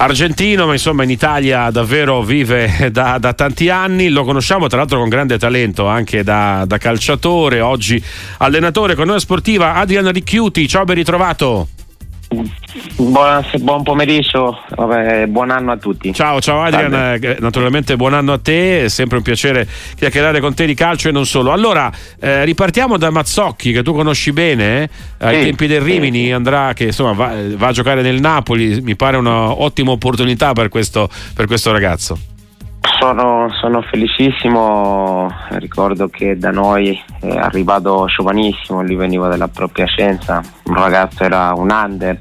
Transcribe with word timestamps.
argentino, 0.00 0.66
ma 0.66 0.72
insomma 0.72 1.02
in 1.02 1.10
Italia 1.10 1.70
davvero 1.70 2.22
vive 2.22 2.88
da, 2.92 3.18
da, 3.18 3.32
tanti 3.32 3.68
anni. 3.68 4.08
Lo 4.08 4.24
conosciamo 4.24 4.66
tra 4.66 4.78
l'altro 4.78 4.98
con 4.98 5.08
grande 5.08 5.38
talento 5.38 5.86
anche 5.86 6.22
da, 6.22 6.64
da 6.66 6.78
calciatore, 6.78 7.60
oggi 7.60 8.02
allenatore 8.38 8.94
con 8.94 9.06
noi 9.06 9.20
sportiva 9.20 9.74
Adrian 9.74 10.10
Ricchiuti. 10.10 10.66
Ciao, 10.66 10.84
ben 10.84 10.96
ritrovato. 10.96 11.68
Buon, 12.96 13.44
buon 13.58 13.82
pomeriggio, 13.82 14.56
Vabbè, 14.76 15.26
buon 15.26 15.50
anno 15.50 15.72
a 15.72 15.76
tutti. 15.76 16.14
Ciao, 16.14 16.40
ciao 16.40 16.62
Adrian, 16.62 17.18
eh, 17.20 17.36
naturalmente 17.40 17.96
buon 17.96 18.14
anno 18.14 18.34
a 18.34 18.38
te, 18.38 18.84
è 18.84 18.88
sempre 18.88 19.16
un 19.16 19.24
piacere 19.24 19.66
chiacchierare 19.96 20.38
con 20.38 20.54
te 20.54 20.64
di 20.64 20.74
calcio 20.74 21.08
e 21.08 21.12
non 21.12 21.26
solo. 21.26 21.50
Allora, 21.50 21.90
eh, 22.20 22.44
ripartiamo 22.44 22.96
da 22.98 23.10
Mazzocchi 23.10 23.72
che 23.72 23.82
tu 23.82 23.92
conosci 23.92 24.30
bene, 24.30 24.82
eh? 24.82 24.90
ai 25.18 25.38
sì, 25.38 25.44
tempi 25.46 25.66
del 25.66 25.80
Rimini, 25.80 26.26
sì. 26.26 26.30
andrà 26.30 26.72
che 26.72 26.84
insomma 26.84 27.12
va, 27.14 27.34
va, 27.56 27.66
a 27.66 27.72
giocare 27.72 28.00
nel 28.00 28.20
Napoli, 28.20 28.80
mi 28.80 28.94
pare 28.94 29.16
un'ottima 29.16 29.90
opportunità 29.90 30.52
per 30.52 30.68
questo, 30.68 31.10
per 31.34 31.46
questo 31.46 31.72
ragazzo. 31.72 32.29
Sono, 32.80 33.48
sono, 33.60 33.82
felicissimo, 33.82 35.28
ricordo 35.50 36.08
che 36.08 36.36
da 36.36 36.50
noi 36.50 36.98
è 37.20 37.36
arrivato 37.36 38.06
giovanissimo, 38.06 38.82
lui 38.82 38.96
veniva 38.96 39.28
dalla 39.28 39.48
propria 39.48 39.86
scienza, 39.86 40.42
un 40.64 40.74
ragazzo 40.74 41.24
era 41.24 41.52
un 41.54 41.70
under, 41.70 42.18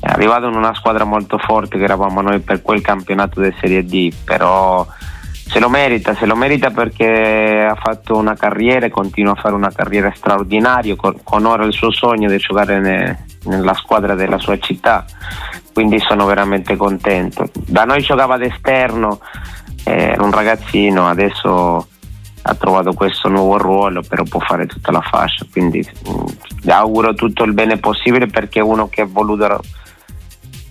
è 0.00 0.08
arrivato 0.08 0.46
in 0.46 0.54
una 0.54 0.74
squadra 0.74 1.04
molto 1.04 1.38
forte 1.38 1.78
che 1.78 1.84
eravamo 1.84 2.20
noi 2.20 2.38
per 2.40 2.62
quel 2.62 2.80
campionato 2.80 3.40
di 3.40 3.52
Serie 3.60 3.84
D, 3.84 4.12
però 4.24 4.86
se 5.48 5.60
lo 5.60 5.70
merita, 5.70 6.14
se 6.14 6.26
lo 6.26 6.36
merita 6.36 6.70
perché 6.70 7.66
ha 7.68 7.74
fatto 7.74 8.16
una 8.16 8.34
carriera 8.34 8.86
e 8.86 8.90
continua 8.90 9.32
a 9.32 9.40
fare 9.40 9.54
una 9.54 9.72
carriera 9.72 10.12
straordinaria, 10.14 10.94
con, 10.94 11.46
ora 11.46 11.64
il 11.64 11.72
suo 11.72 11.90
sogno 11.90 12.28
di 12.28 12.36
giocare 12.36 12.78
ne, 12.78 13.24
nella 13.44 13.72
squadra 13.72 14.14
della 14.14 14.38
sua 14.38 14.58
città, 14.58 15.06
quindi 15.72 15.98
sono 16.00 16.26
veramente 16.26 16.76
contento. 16.76 17.48
Da 17.54 17.84
noi 17.84 18.02
giocava 18.02 18.34
ad 18.34 18.42
esterno 18.42 19.20
era 19.88 20.22
un 20.22 20.30
ragazzino, 20.30 21.08
adesso 21.08 21.86
ha 22.42 22.54
trovato 22.54 22.92
questo 22.92 23.28
nuovo 23.28 23.58
ruolo, 23.58 24.02
però 24.06 24.22
può 24.22 24.40
fare 24.40 24.66
tutta 24.66 24.90
la 24.90 25.00
fascia, 25.00 25.46
quindi 25.50 25.80
mh, 25.80 26.24
gli 26.62 26.70
auguro 26.70 27.14
tutto 27.14 27.44
il 27.44 27.52
bene 27.52 27.78
possibile 27.78 28.26
perché 28.26 28.60
è 28.60 28.62
uno 28.62 28.88
che 28.88 29.02
ha 29.02 29.08
voluto 29.08 29.60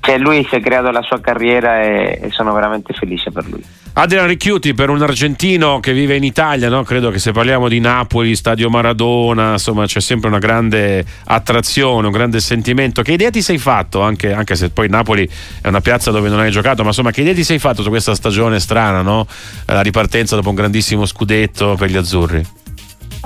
cioè 0.07 0.17
lui 0.17 0.47
si 0.49 0.55
è 0.55 0.61
creato 0.61 0.89
la 0.89 1.01
sua 1.01 1.19
carriera 1.19 1.81
e, 1.81 2.19
e, 2.21 2.31
sono 2.31 2.53
veramente 2.53 2.93
felice 2.93 3.29
per 3.29 3.45
lui. 3.49 3.61
Adrian 3.91 4.25
Ricchiuti 4.25 4.73
per 4.73 4.89
un 4.89 5.01
argentino 5.01 5.81
che 5.81 5.91
vive 5.91 6.15
in 6.15 6.23
Italia, 6.23 6.69
no? 6.69 6.83
credo 6.83 7.09
che 7.09 7.19
se 7.19 7.33
parliamo 7.33 7.67
di 7.67 7.81
Napoli, 7.81 8.33
Stadio 8.33 8.69
Maradona, 8.69 9.53
insomma 9.53 9.85
c'è 9.85 9.99
sempre 9.99 10.29
una 10.29 10.37
grande 10.37 11.03
attrazione, 11.25 12.05
un 12.05 12.13
grande 12.13 12.39
sentimento. 12.39 13.01
Che 13.01 13.11
idea 13.11 13.29
ti 13.29 13.41
sei 13.41 13.57
fatto, 13.57 14.01
anche, 14.01 14.31
anche, 14.31 14.55
se 14.55 14.69
poi 14.69 14.87
Napoli 14.87 15.29
è 15.61 15.67
una 15.67 15.81
piazza 15.81 16.09
dove 16.09 16.29
non 16.29 16.39
hai 16.39 16.51
giocato, 16.51 16.83
ma 16.83 16.89
insomma 16.89 17.11
che 17.11 17.19
idea 17.19 17.33
ti 17.33 17.43
sei 17.43 17.59
fatto 17.59 17.81
su 17.81 17.89
questa 17.89 18.15
stagione 18.15 18.61
strana, 18.61 19.01
no? 19.01 19.27
la 19.65 19.81
ripartenza 19.81 20.37
dopo 20.37 20.47
un 20.47 20.55
grandissimo 20.55 21.05
scudetto 21.05 21.75
per 21.77 21.89
gli 21.89 21.97
azzurri? 21.97 22.45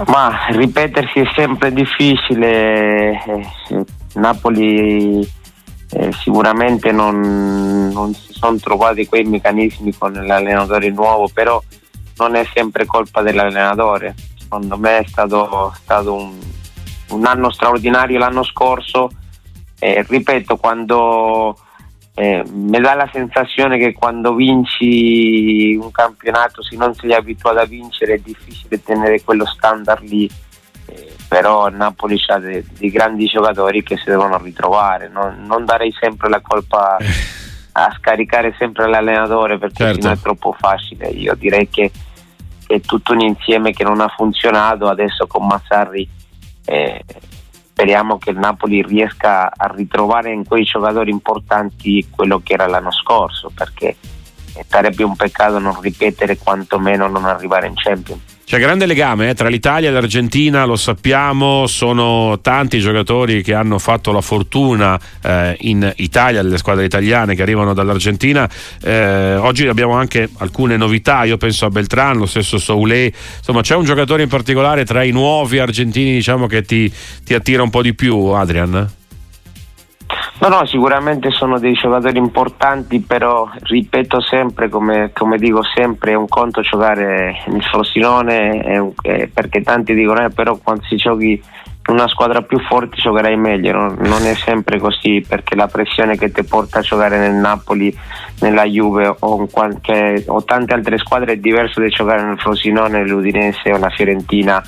Ma 0.08 0.48
ripetersi 0.50 1.20
è 1.20 1.32
sempre 1.36 1.72
difficile. 1.72 3.12
Eh, 3.12 3.86
Napoli 4.14 5.40
eh, 5.94 6.11
sicuramente 6.14 6.92
non, 6.92 7.89
non, 7.92 8.14
si 8.14 8.31
sono 8.31 8.58
trovati 8.58 9.08
quei 9.08 9.23
meccanismi 9.23 9.94
con 9.98 10.14
l'allenatore 10.14 10.89
nuovo, 10.89 11.30
però 11.33 11.61
non 12.17 12.36
è 12.36 12.45
sempre 12.53 12.86
colpa 12.86 13.22
dell'allenatore. 13.22 14.16
Secondo 14.38 14.78
me 14.78 15.00
è 15.00 15.06
stato, 15.08 15.73
stato 15.75 16.14
un, 16.14 16.38
un, 17.09 17.25
anno 17.25 17.52
straordinario 17.52 18.20
l'anno 18.20 18.44
scorso. 18.44 19.09
Eh, 19.80 20.06
ripeto, 20.08 20.58
quando 20.58 21.58
eh, 22.14 22.44
mi 22.50 22.80
dà 22.80 22.94
la 22.94 23.09
sensazione 23.11 23.78
che 23.78 23.94
quando 23.94 24.33
vinci 24.33 25.76
un 25.76 25.92
campionato, 25.92 26.64
se 26.64 26.78
non 26.78 26.94
sei 26.95 27.14
abituato 27.14 27.59
a 27.59 27.66
vincere, 27.66 28.14
è 28.14 28.17
difficile 28.20 28.81
tenere 28.81 29.23
quello 29.23 29.45
standard 29.45 30.08
lì 30.08 30.30
però 31.31 31.69
Napoli 31.69 32.21
ha 32.27 32.39
dei, 32.39 32.61
dei, 32.77 32.92
grandi 32.92 33.25
giocatori 33.25 33.83
che 33.83 33.95
si 33.95 34.09
devono 34.09 34.37
ritrovare, 34.37 35.08
non, 35.08 35.45
non 35.45 35.64
darei 35.64 35.95
sempre 35.97 36.27
la 36.27 36.42
colpa 36.42 36.97
a 37.71 37.95
scaricare 37.97 38.53
sempre 38.59 38.89
l'allenatore 38.89 39.58
perché 39.58 39.86
certo. 39.86 40.02
sennò 40.02 40.14
è 40.14 40.19
troppo 40.19 40.52
facile, 40.52 41.08
io 41.08 41.33
direi 41.36 41.69
che, 41.69 41.89
è 42.67 42.81
tutto 42.81 43.14
un 43.14 43.21
insieme 43.21 43.71
che 43.71 43.86
non 43.86 44.02
ha 44.02 44.09
funzionato, 44.09 44.89
adesso 44.89 45.25
con 45.25 45.47
Massarri 45.47 46.05
eh, 46.65 47.02
speriamo 47.69 48.17
che 48.17 48.31
il 48.31 48.37
Napoli 48.37 48.83
riesca 48.83 49.53
a 49.55 49.71
ritrovare 49.73 50.33
in 50.33 50.45
quei 50.45 50.65
giocatori 50.65 51.11
importanti 51.11 52.09
quello 52.09 52.42
che 52.43 52.55
era 52.55 52.67
l'anno 52.67 52.92
scorso 52.92 53.49
perché 53.55 53.95
sarebbe 54.67 55.05
un 55.05 55.15
peccato 55.15 55.59
non 55.59 55.80
ripetere 55.80 56.37
quantomeno 56.37 57.08
non 57.08 57.23
arrivare 57.23 57.67
in 57.67 57.75
Champions. 57.75 58.30
C'è 58.52 58.60
grande 58.60 58.86
legame 58.86 59.30
eh, 59.30 59.34
tra 59.34 59.48
l'Italia 59.48 59.88
e 59.88 59.94
l'Argentina, 59.94 60.66
lo 60.66 60.76
sappiamo, 60.76 61.67
sono 61.67 62.39
tanti 62.42 62.76
i 62.76 62.80
giocatori 62.82 63.42
che 63.44 63.54
hanno 63.54 63.80
fatto 63.80 64.12
la 64.12 64.20
fortuna 64.20 65.00
eh, 65.23 65.56
in 65.62 65.89
Italia, 65.95 66.42
le 66.42 66.58
squadre 66.58 66.84
italiane 66.84 67.34
che 67.34 67.44
arrivano 67.44 67.73
dall'Argentina. 67.73 68.50
Eh, 68.84 69.36
oggi 69.36 69.66
abbiamo 69.67 69.94
anche 69.94 70.28
alcune 70.40 70.76
novità, 70.76 71.23
io 71.23 71.38
penso 71.38 71.66
a 71.66 71.70
Beltran, 71.70 72.17
lo 72.17 72.26
stesso 72.26 72.58
Soulé, 72.58 73.14
insomma 73.38 73.61
c'è 73.61 73.76
un 73.76 73.86
giocatore 73.86 74.23
in 74.23 74.28
particolare 74.28 74.84
tra 74.84 75.02
i 75.02 75.11
nuovi 75.11 75.58
argentini 75.58 76.11
diciamo, 76.11 76.48
che 76.48 76.64
ti, 76.64 76.92
ti 77.23 77.34
attira 77.34 77.64
un 77.64 77.70
po' 77.70 77.82
di 77.82 77.94
più, 77.94 78.17
Adrian? 78.17 79.00
No, 80.42 80.48
no, 80.48 80.66
sicuramente 80.66 81.30
sono 81.30 81.60
dei 81.60 81.74
giocatori 81.74 82.18
importanti, 82.18 83.00
però 83.00 83.48
ripeto 83.62 84.20
sempre, 84.22 84.70
come, 84.70 85.12
come 85.14 85.38
dico 85.38 85.62
sempre, 85.62 86.14
è 86.14 86.16
un 86.16 86.28
conto 86.28 86.62
giocare 86.62 87.44
nel 87.46 87.62
Frosinone, 87.62 88.80
un, 88.80 88.92
eh, 89.04 89.30
perché 89.32 89.62
tanti 89.62 89.94
dicono, 89.94 90.26
eh, 90.26 90.32
però 90.32 90.58
quando 90.58 90.82
si 90.86 90.96
giochi 90.96 91.34
in 91.34 91.94
una 91.94 92.08
squadra 92.08 92.42
più 92.42 92.60
forte 92.60 92.96
giocherai 92.96 93.38
meglio, 93.38 93.72
no? 93.74 93.96
non 94.00 94.26
è 94.26 94.34
sempre 94.34 94.80
così, 94.80 95.24
perché 95.28 95.54
la 95.54 95.68
pressione 95.68 96.18
che 96.18 96.32
ti 96.32 96.44
porta 96.44 96.80
a 96.80 96.82
giocare 96.82 97.20
nel 97.20 97.36
Napoli, 97.36 97.96
nella 98.40 98.66
Juve 98.66 99.16
o, 99.20 99.46
qualche, 99.46 100.23
o 100.26 100.44
tante 100.44 100.73
altre 100.73 100.98
squadre 100.98 101.34
è 101.34 101.38
diverso 101.38 101.82
da 101.82 101.88
giocare 101.88 102.23
nel 102.23 102.40
Frosinone, 102.40 103.06
l'Udinese 103.06 103.72
o 103.72 103.78
la 103.78 103.90
Fiorentina, 103.90 104.60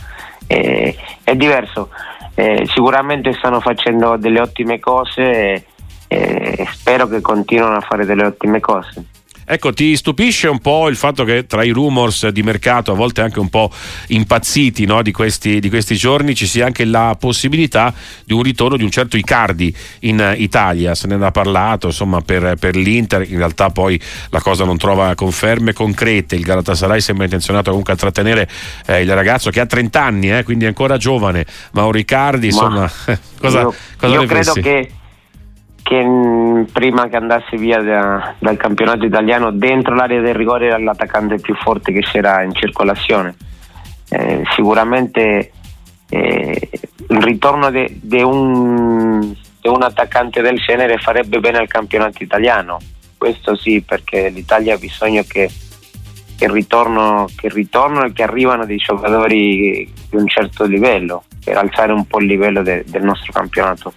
eh, 0.46 0.96
è 1.24 1.36
diverso 1.36 1.90
eh, 2.36 2.66
sicuramente 2.66 3.34
stanno 3.34 3.60
facendo 3.60 4.18
delle 4.18 4.40
ottime 4.40 4.80
cose 4.80 5.22
e, 5.22 5.66
e 6.08 6.68
spero 6.72 7.08
che 7.08 7.22
continuino 7.22 7.76
a 7.76 7.82
fare 7.82 8.06
delle 8.06 8.26
ottime 8.26 8.60
cose. 8.60 9.06
Ecco, 9.46 9.74
ti 9.74 9.96
stupisce 9.96 10.48
un 10.48 10.60
po' 10.60 10.88
il 10.88 10.96
fatto 10.96 11.24
che 11.24 11.46
tra 11.46 11.64
i 11.64 11.70
rumors 11.70 12.28
di 12.30 12.44
mercato, 12.44 12.92
a 12.92 12.96
volte 12.96 13.22
anche 13.22 13.40
un 13.40 13.50
po' 13.50 13.70
impazziti 14.08 14.86
no, 14.86 15.02
di, 15.02 15.12
questi, 15.12 15.60
di, 15.60 15.70
questi, 15.70 15.96
giorni, 15.96 16.34
ci 16.34 16.48
sia 16.48 16.66
anche 16.66 16.86
la 16.86 17.16
possibilità 17.20 17.94
di 18.26 18.34
un 18.34 18.42
ritorno 18.42 18.78
di 18.78 18.84
un 18.84 18.92
certo 18.92 19.18
Icardi 19.18 19.76
in 20.02 20.36
Italia. 20.38 20.96
Se 20.96 21.08
ne 21.08 21.16
era 21.16 21.32
parlato 21.32 21.88
insomma, 21.88 22.22
per, 22.22 22.56
per 22.58 22.76
l'Inter, 22.76 23.30
in 23.30 23.38
realtà 23.38 23.70
poi 23.70 24.00
la 24.30 24.40
cosa 24.40 24.64
non 24.64 24.78
trova 24.78 25.14
conferme 25.16 25.74
concrete. 25.74 26.36
Il 26.36 26.44
Galatasaray 26.44 27.02
sembra 27.02 27.26
intenzionato 27.26 27.70
comunque 27.70 27.94
a 27.94 27.98
trattenere 27.98 28.50
eh, 28.86 29.02
il 29.02 29.14
ragazzo 29.14 29.50
che 29.50 29.60
ha 29.60 29.66
30 29.66 30.02
anni, 30.02 30.32
eh, 30.32 30.44
quindi 30.44 30.66
è 30.66 30.68
ancora 30.68 30.98
giovane. 30.98 31.46
Mauro 31.74 31.98
Icardi, 31.98 32.48
insomma, 32.48 32.92
Ma 33.06 33.20
cosa, 33.40 33.62
io, 33.62 33.76
cosa 33.98 34.14
io 34.14 34.26
credo 34.26 34.54
che 34.54 34.90
che 35.84 36.66
prima 36.72 37.08
che 37.10 37.18
andasse 37.18 37.58
via 37.58 37.80
da, 37.82 38.34
dal 38.40 38.58
campionato 38.58 39.06
italiano 39.06 39.52
dentro 39.52 39.94
l'area 39.94 40.22
del 40.22 40.34
rigore 40.34 40.68
era 40.68 40.80
l'attaccante 40.80 41.38
più 41.38 41.54
forte 41.56 41.92
che 41.92 42.00
c'era 42.00 42.42
in 42.42 42.54
circolazione. 42.54 43.36
Eh, 44.10 44.44
sicuramente 44.56 45.52
eh, 46.10 46.70
il 47.10 47.22
ritorno 47.22 47.70
di 47.70 48.22
un, 48.22 49.36
un, 49.62 49.84
attaccante 49.84 50.42
del 50.42 50.58
genere 50.58 50.98
farebbe 50.98 51.40
bene 51.40 51.58
al 51.58 51.68
campionato 51.68 52.24
italiano. 52.24 52.78
Questo 53.18 53.56
sì, 53.56 53.82
perché 53.82 54.30
l'Italia 54.30 54.76
ha 54.76 54.78
bisogno 54.78 55.24
che, 55.28 55.50
che, 56.38 56.52
ritorno, 56.52 57.28
che 57.36 57.50
ritorno 57.50 58.06
e 58.06 58.14
che 58.14 58.24
arrivano 58.24 58.66
dei 58.66 58.78
giocatori 58.78 59.92
di 60.10 60.16
un 60.16 60.28
certo 60.28 60.66
livello 60.66 61.24
per 61.44 61.58
alzare 61.58 61.92
un 61.92 62.06
po' 62.06 62.20
il 62.20 62.28
livello 62.28 62.62
de, 62.64 62.84
del 62.88 63.04
nostro 63.04 63.32
campionato. 63.34 63.94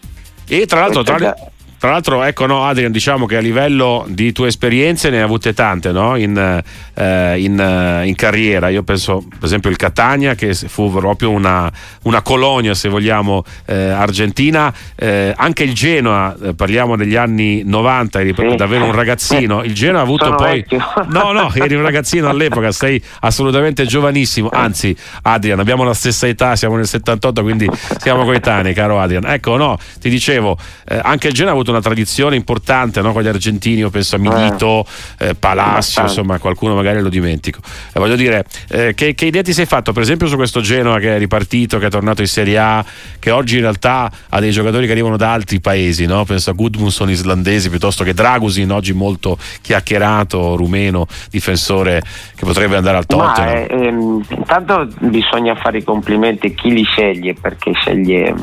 E 0.49 0.65
tra 0.67 0.81
l'altro, 0.81 1.03
tra, 1.03 1.35
tra 1.79 1.91
l'altro, 1.91 2.23
ecco, 2.23 2.47
no, 2.47 2.65
Adrian, 2.65 2.91
diciamo 2.91 3.27
che 3.27 3.37
a 3.37 3.41
livello 3.41 4.07
di 4.09 4.33
tue 4.33 4.49
esperienze 4.49 5.11
ne 5.11 5.19
hai 5.19 5.23
avute 5.23 5.53
tante 5.53 5.93
no? 5.93 6.17
in, 6.17 6.37
eh, 6.37 7.39
in, 7.39 7.61
eh, 7.61 8.07
in, 8.07 8.15
carriera. 8.15 8.71
Io 8.71 8.83
penso, 8.83 9.25
per 9.29 9.45
esempio, 9.45 9.69
il 9.69 9.77
Catania, 9.77 10.35
che 10.35 10.55
fu 10.55 10.91
proprio 10.91 11.31
una, 11.31 11.71
una 12.03 12.23
colonia, 12.23 12.73
se 12.73 12.89
vogliamo, 12.89 13.45
eh, 13.67 13.91
argentina. 13.91 14.73
Eh, 14.95 15.35
anche 15.37 15.65
il 15.65 15.75
Genoa, 15.75 16.35
eh, 16.43 16.55
parliamo 16.55 16.97
degli 16.97 17.15
anni 17.15 17.63
90, 17.65 18.21
eri 18.21 18.35
sì. 18.35 18.57
davvero 18.57 18.85
un 18.85 18.93
ragazzino. 18.93 19.63
Il 19.63 19.75
Genoa 19.75 20.01
ha 20.01 20.05
avuto 20.05 20.25
Sono 20.25 20.37
poi. 20.37 20.61
Vecchio. 20.61 20.85
No, 21.17 21.33
no, 21.33 21.53
eri 21.55 21.75
un 21.75 21.83
ragazzino 21.83 22.29
all'epoca, 22.29 22.73
sei 22.73 23.03
assolutamente 23.21 23.87
giovanissimo. 23.87 24.49
Anzi, 24.53 24.95
Adrian, 25.23 25.59
abbiamo 25.59 25.85
la 25.85 25.95
stessa 25.95 26.27
età, 26.27 26.57
siamo 26.57 26.77
nel 26.77 26.87
78, 26.87 27.43
quindi 27.43 27.69
siamo 27.99 28.25
coetanei, 28.25 28.75
caro 28.75 28.99
Adrian. 29.01 29.25
Ecco, 29.25 29.57
no, 29.57 29.79
ti 30.01 30.09
dicevo, 30.09 30.59
eh, 30.87 30.99
anche 31.03 31.29
il 31.29 31.35
Genoa 31.35 31.53
ha 31.53 31.55
avuto 31.55 31.66
avuto 31.67 31.71
una 31.73 31.81
tradizione 31.81 32.37
importante 32.37 33.01
no? 33.01 33.13
con 33.13 33.23
gli 33.23 33.29
argentini, 33.29 33.79
io 33.79 33.91
penso 33.91 34.17
a 34.17 34.19
Milito, 34.19 34.87
eh, 35.19 35.35
Palacio, 35.35 36.03
insomma 36.03 36.39
qualcuno 36.39 36.75
magari 36.75 37.01
lo 37.01 37.09
dimentico. 37.09 37.61
Eh, 37.93 37.99
voglio 37.99 38.17
dire, 38.17 38.45
eh, 38.69 38.95
che, 38.95 39.15
che, 39.15 39.27
idea 39.27 39.43
ti 39.43 39.53
sei 39.53 39.67
fatto 39.67 39.93
per 39.93 40.03
esempio 40.03 40.27
su 40.27 40.37
questo 40.37 40.61
Genoa 40.61 40.99
che 40.99 41.17
è 41.17 41.19
ripartito, 41.19 41.79
che 41.79 41.87
è 41.87 41.91
tornato 41.91 42.21
in 42.21 42.29
Serie 42.29 42.59
A, 42.59 42.85
che 43.19 43.31
oggi 43.31 43.57
in 43.57 43.63
realtà 43.63 44.11
ha 44.29 44.41
dei 44.41 44.51
giocatori 44.51 44.87
che 44.87 44.93
arrivano 44.93 45.17
da 45.17 45.33
altri 45.33 45.61
paesi, 45.61 46.07
no? 46.07 46.25
penso 46.25 46.51
a 46.51 46.53
Gudmundsson 46.53 47.11
islandesi 47.11 47.69
piuttosto 47.71 48.05
che 48.05 48.15
Dragusin, 48.15 48.71
oggi 48.71 48.93
molto 48.93 49.39
chiacchierato, 49.61 50.57
rumeno, 50.57 51.07
difensore 51.31 52.03
che 52.35 52.45
potrebbe 52.45 52.77
andare 52.77 52.99
al 52.99 53.07
Tottenham. 53.07 53.55
Ma, 53.55 53.67
ehm, 53.67 54.25
intanto 54.31 54.89
bisogna 55.01 55.55
fare 55.57 55.79
i 55.79 55.85
complimenti 55.85 56.49
a 56.49 56.51
chi 56.51 56.73
li 56.73 56.85
sceglie 56.85 57.35
perché 57.35 57.73
sceglie, 57.75 58.35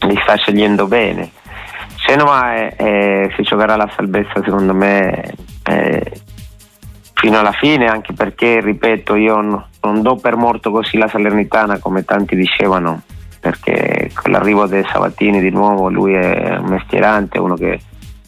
li 0.00 0.18
sta 0.22 0.36
scegliendo 0.36 0.86
bene. 0.86 1.30
Genova 2.06 2.54
è, 2.54 2.76
è, 2.76 3.30
si 3.34 3.42
giocherà 3.42 3.76
la 3.76 3.90
salvezza 3.94 4.42
secondo 4.44 4.74
me 4.74 5.34
è, 5.62 6.00
fino 7.14 7.38
alla 7.38 7.52
fine 7.52 7.86
anche 7.86 8.12
perché 8.12 8.60
ripeto 8.60 9.16
io 9.16 9.40
no, 9.40 9.68
non 9.82 10.02
do 10.02 10.16
per 10.16 10.36
morto 10.36 10.70
così 10.70 10.98
la 10.98 11.08
Salernitana 11.08 11.78
come 11.78 12.04
tanti 12.04 12.36
dicevano 12.36 13.02
perché 13.40 14.10
con 14.14 14.32
l'arrivo 14.32 14.66
dei 14.66 14.84
Sabatini 14.90 15.40
di 15.40 15.50
nuovo 15.50 15.88
lui 15.88 16.14
è 16.14 16.56
un 16.56 16.66
mestierante 16.66 17.38
uno 17.38 17.54
che, 17.54 17.80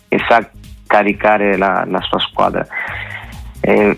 che 0.08 0.18
sa 0.28 0.48
caricare 0.86 1.56
la, 1.56 1.84
la 1.86 2.00
sua 2.00 2.18
squadra 2.18 2.66
eh, 3.60 3.96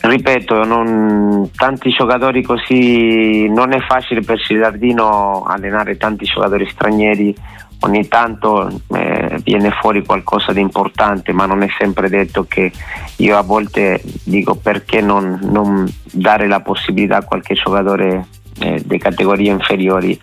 ripeto, 0.00 0.64
non, 0.64 1.50
tanti 1.54 1.90
giocatori 1.90 2.42
così 2.42 3.48
non 3.48 3.72
è 3.72 3.80
facile 3.80 4.22
per 4.22 4.38
Gilardino 4.38 5.42
allenare 5.44 5.96
tanti 5.96 6.24
giocatori 6.24 6.68
stranieri. 6.68 7.34
Ogni 7.82 8.08
tanto 8.08 8.68
eh, 8.88 9.38
viene 9.42 9.70
fuori 9.70 10.04
qualcosa 10.04 10.52
di 10.52 10.60
importante, 10.60 11.32
ma 11.32 11.46
non 11.46 11.62
è 11.62 11.68
sempre 11.78 12.10
detto 12.10 12.44
che 12.46 12.70
io 13.16 13.38
a 13.38 13.42
volte 13.42 14.02
dico 14.24 14.54
perché 14.54 15.00
non, 15.00 15.38
non 15.42 15.90
dare 16.12 16.46
la 16.46 16.60
possibilità 16.60 17.18
a 17.18 17.24
qualche 17.24 17.54
giocatore 17.54 18.26
eh, 18.58 18.82
di 18.84 18.98
categorie 18.98 19.50
inferiori 19.50 20.20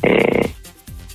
eh, 0.00 0.54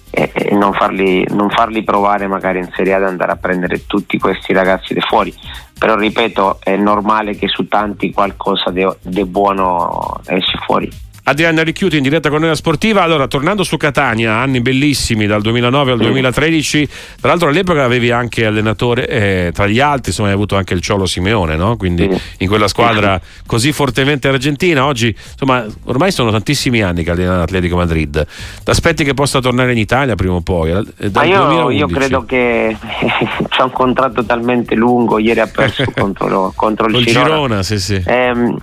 e, 0.09 0.55
non, 0.55 0.71
farli, 0.73 1.25
non, 1.31 1.49
farli, 1.49 1.83
provare 1.83 2.27
magari 2.27 2.59
in 2.59 2.69
Serie 2.73 2.93
A 2.93 2.97
ad 2.97 3.03
andare 3.03 3.33
a 3.33 3.37
prendere 3.37 3.85
tutti 3.85 4.17
questi 4.17 4.53
ragazzi 4.53 4.93
di 4.93 5.01
fuori. 5.01 5.33
Però 5.77 5.97
ripeto 5.97 6.59
è 6.63 6.77
normale 6.77 7.35
che 7.35 7.49
su 7.49 7.67
tanti 7.67 8.13
qualcosa 8.13 8.71
di 8.71 9.25
buono 9.25 10.21
esce 10.27 10.57
fuori 10.65 10.89
Adriana 11.25 11.63
Ricchiuti 11.63 11.95
in 11.97 12.03
diretta 12.03 12.29
con 12.29 12.41
noi 12.41 12.49
a 12.49 12.55
Sportiva. 12.55 13.01
Allora, 13.01 13.27
tornando 13.27 13.63
su 13.63 13.77
Catania, 13.77 14.35
anni 14.35 14.59
bellissimi 14.59 15.25
dal 15.25 15.41
2009 15.41 15.91
al 15.93 15.97
2013. 15.99 16.87
Tra 17.21 17.29
l'altro, 17.29 17.47
all'epoca 17.47 17.83
avevi 17.83 18.11
anche 18.11 18.45
allenatore, 18.45 19.07
eh, 19.07 19.51
tra 19.53 19.67
gli 19.67 19.79
altri, 19.79 20.09
insomma, 20.09 20.29
hai 20.29 20.33
avuto 20.33 20.57
anche 20.57 20.73
il 20.73 20.81
Ciolo 20.81 21.05
Simeone, 21.05 21.55
no? 21.55 21.77
Quindi 21.77 22.09
in 22.37 22.47
quella 22.47 22.67
squadra 22.67 23.19
così 23.45 23.71
fortemente 23.71 24.27
argentina. 24.27 24.85
Oggi, 24.85 25.15
insomma, 25.31 25.65
ormai 25.85 26.11
sono 26.11 26.29
tantissimi 26.29 26.81
anni 26.81 27.03
che 27.03 27.11
allena 27.11 27.37
l'Atletico 27.37 27.77
Madrid. 27.77 28.25
Ti 28.63 28.69
aspetti 28.69 29.05
che 29.05 29.13
possa 29.13 29.39
tornare 29.39 29.71
in 29.71 29.77
Italia 29.77 30.15
prima 30.15 30.33
o 30.33 30.41
poi? 30.41 30.71
Eh, 30.71 31.09
Ma 31.13 31.23
io, 31.23 31.69
io, 31.69 31.87
credo 31.87 32.25
che 32.25 32.75
c'è 33.47 33.61
un 33.61 33.71
contratto 33.71 34.25
talmente 34.25 34.75
lungo. 34.75 35.19
Ieri 35.19 35.39
ha 35.39 35.47
perso 35.47 35.85
contro, 35.95 36.51
contro 36.53 36.87
il 36.87 37.05
Girona. 37.05 37.25
Girona 37.25 37.63
sì, 37.63 37.79
sì. 37.79 38.03
Eh, 38.05 38.55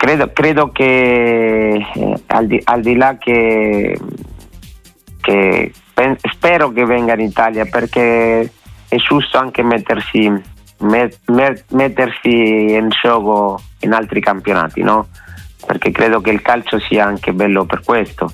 credo, 0.00 0.30
credo 0.32 0.72
che 0.72 1.74
eh, 1.74 2.22
al, 2.28 2.46
di, 2.46 2.58
al, 2.64 2.80
di, 2.80 2.96
là 2.96 3.18
che, 3.18 4.00
che 5.20 5.72
pen, 5.92 6.16
spero 6.32 6.72
che 6.72 6.86
venga 6.86 7.12
in 7.12 7.20
Italia 7.20 7.66
perché 7.66 8.50
è 8.88 8.96
giusto 8.96 9.36
anche 9.36 9.62
mettersi, 9.62 10.32
met, 10.78 11.18
met, 11.26 11.64
mettersi 11.72 12.30
in 12.30 12.88
gioco 12.88 13.60
in 13.80 13.92
altri 13.92 14.22
campionati, 14.22 14.82
no? 14.82 15.08
perché 15.66 15.90
credo 15.90 16.22
che 16.22 16.30
il 16.30 16.40
calcio 16.40 16.80
sia 16.80 17.04
anche 17.04 17.34
bello 17.34 17.66
per 17.66 17.82
questo. 17.84 18.32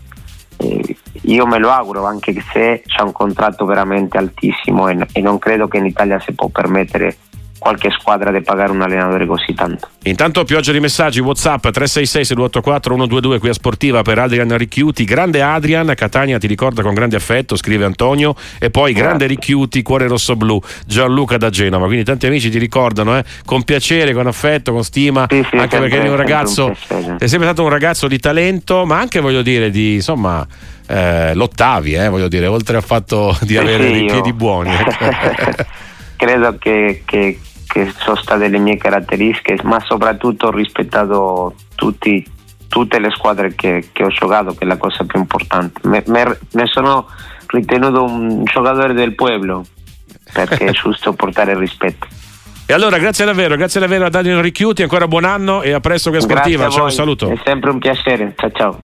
Eh, 0.59 0.97
io 1.23 1.47
me 1.47 1.59
lo 1.59 1.73
auguro 1.73 2.07
anche 2.07 2.33
se 2.53 2.85
c'è 2.87 3.03
un 3.03 3.11
contratto 3.11 3.65
veramente 3.65 4.19
altissimo 4.19 4.89
e, 4.89 5.05
e 5.13 5.21
non 5.21 5.41
credo 5.41 5.67
che 5.67 5.79
in 5.79 5.87
Italia 5.87 6.21
si 6.21 6.33
può 6.33 6.47
permettere 6.47 7.17
qualche 7.59 7.91
squadra 7.91 8.31
deve 8.31 8.45
pagare 8.45 8.71
un 8.71 8.81
allenatore 8.81 9.27
così 9.27 9.55
tanto. 9.55 9.89
Intanto 10.05 10.45
pioggia 10.45 10.73
di 10.73 10.81
messaggi 10.81 11.21
WhatsApp 11.21 11.63
366 11.63 12.25
684 12.25 12.95
122 12.95 13.39
qui 13.39 13.49
a 13.49 13.53
Sportiva 13.53 14.03
per 14.03 14.19
Adrian 14.19 14.57
Ricchiuti. 14.57 15.05
Grande 15.05 15.43
Adrian, 15.43 15.93
Catania 15.97 16.39
ti 16.39 16.47
ricorda 16.47 16.83
con 16.83 16.95
grande 16.95 17.17
affetto, 17.17 17.57
scrive 17.57 17.85
Antonio 17.85 18.35
e 18.59 18.71
poi 18.71 18.93
Grazie. 18.93 19.03
grande 19.03 19.27
Ricchiuti, 19.27 19.83
cuore 19.83 20.07
rosso 20.07 20.37
blu, 20.37 20.61
Gianluca 20.87 21.37
da 21.37 21.51
Genova. 21.51 21.87
Quindi 21.87 22.05
tanti 22.05 22.27
amici 22.27 22.51
ti 22.51 22.59
ricordano 22.59 23.19
eh, 23.19 23.25
con 23.45 23.63
piacere, 23.65 24.13
con 24.13 24.27
affetto, 24.27 24.73
con 24.73 24.85
stima, 24.85 25.27
sì, 25.29 25.45
sì, 25.51 25.57
anche 25.57 25.79
perché 25.79 25.97
eri 25.97 26.09
un 26.09 26.17
ragazzo 26.17 26.67
un 26.89 27.17
è 27.19 27.27
sempre 27.27 27.49
stato 27.49 27.63
un 27.63 27.69
ragazzo 27.69 28.09
di 28.09 28.19
talento, 28.19 28.85
ma 28.85 28.99
anche 28.99 29.21
voglio 29.21 29.43
dire 29.43 29.71
di 29.71 29.95
insomma 29.95 30.47
eh, 30.87 31.35
lottavi, 31.35 31.95
eh, 31.95 32.09
voglio 32.09 32.29
dire, 32.29 32.47
oltre 32.47 32.77
al 32.77 32.85
fatto 32.85 33.37
di 33.43 33.57
avere 33.57 33.91
dei 33.91 34.07
piedi 34.07 34.33
buoni. 34.33 34.71
credo 36.17 36.57
che, 36.59 37.03
che, 37.05 37.39
che, 37.67 37.93
sono 37.99 38.17
state 38.17 38.49
le 38.49 38.59
mie 38.59 38.77
caratteristiche, 38.77 39.59
ma 39.65 39.81
soprattutto 39.81 40.47
ho 40.47 40.51
rispettato 40.51 41.55
tutti, 41.75 42.25
tutte 42.69 42.99
le 42.99 43.11
squadre 43.11 43.55
che, 43.55 43.89
che, 43.93 44.05
ho 44.05 44.09
giocato, 44.09 44.53
che 44.53 44.65
è 44.65 44.67
la 44.67 44.77
cosa 44.77 45.05
più 45.05 45.19
importante. 45.21 45.81
Me, 45.89 46.03
me, 46.07 46.39
me 46.53 46.67
sono 46.67 47.07
ritenuto 47.47 48.03
un 48.03 48.45
giocatore 48.45 48.93
del 48.93 49.15
pueblo 49.15 49.65
perché 50.33 50.67
è 50.67 50.73
giusto 50.77 51.13
portare 51.13 51.57
rispetto. 51.59 52.07
E 52.69 52.73
allora 52.73 52.99
grazie 52.99 53.25
davvero, 53.25 53.55
grazie 53.55 53.79
davvero 53.79 54.07
a 54.07 54.11
Daniel 54.11 54.43
Ricchiuti, 54.43 54.83
ancora 54.83 55.07
buon 55.07 55.25
anno 55.25 55.63
e 55.63 55.73
a 55.73 55.79
presto 55.79 56.11
che 56.11 56.21
sportiva. 56.21 56.69
Ciao, 56.69 56.85
un 56.85 56.91
saluto. 56.91 57.31
È 57.31 57.41
sempre 57.45 57.71
un 57.71 57.79
piacere. 57.79 58.35
Ciao 58.37 58.51
ciao. 58.51 58.75